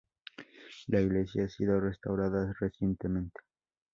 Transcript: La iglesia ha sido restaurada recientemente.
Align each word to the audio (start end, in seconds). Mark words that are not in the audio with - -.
La 0.87 0.99
iglesia 0.99 1.43
ha 1.45 1.47
sido 1.47 1.79
restaurada 1.79 2.55
recientemente. 2.59 3.39